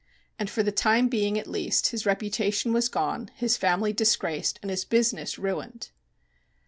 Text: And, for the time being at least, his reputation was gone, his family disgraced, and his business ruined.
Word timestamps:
And, 0.39 0.49
for 0.49 0.63
the 0.63 0.71
time 0.71 1.09
being 1.09 1.37
at 1.37 1.45
least, 1.45 1.89
his 1.89 2.07
reputation 2.07 2.73
was 2.73 2.89
gone, 2.89 3.29
his 3.35 3.55
family 3.55 3.93
disgraced, 3.93 4.57
and 4.63 4.71
his 4.71 4.83
business 4.83 5.37
ruined. 5.37 5.91